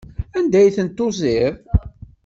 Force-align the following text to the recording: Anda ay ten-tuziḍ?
Anda 0.37 0.57
ay 0.59 0.73
ten-tuziḍ? 0.75 1.53